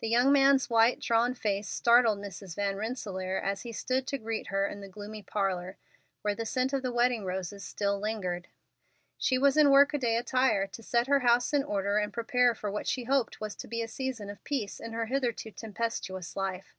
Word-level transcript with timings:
The 0.00 0.08
young 0.08 0.32
man's 0.32 0.68
white, 0.68 0.98
drawn 0.98 1.32
face 1.32 1.68
startled 1.68 2.18
Mrs. 2.18 2.56
Van 2.56 2.74
Rensselaer 2.74 3.36
as 3.38 3.62
he 3.62 3.70
stood 3.70 4.04
to 4.08 4.18
greet 4.18 4.48
her 4.48 4.66
in 4.66 4.80
the 4.80 4.88
gloomy 4.88 5.22
parlor, 5.22 5.76
where 6.22 6.34
the 6.34 6.44
scent 6.44 6.72
of 6.72 6.82
the 6.82 6.90
wedding 6.90 7.24
roses 7.24 7.62
still 7.62 7.96
lingered. 8.00 8.48
She 9.16 9.38
was 9.38 9.56
in 9.56 9.70
workaday 9.70 10.16
attire, 10.16 10.66
to 10.66 10.82
set 10.82 11.06
her 11.06 11.20
house 11.20 11.52
in 11.54 11.62
order 11.62 11.98
and 11.98 12.12
prepare 12.12 12.52
for 12.52 12.68
what 12.68 12.88
she 12.88 13.04
hoped 13.04 13.40
was 13.40 13.54
to 13.54 13.68
be 13.68 13.80
a 13.80 13.86
season 13.86 14.28
of 14.28 14.42
peace 14.42 14.80
in 14.80 14.90
her 14.92 15.06
hitherto 15.06 15.52
tempestuous 15.52 16.34
life. 16.34 16.74